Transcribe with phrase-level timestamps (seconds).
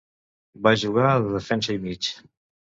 [0.67, 2.13] Va jugar de defensa i mig.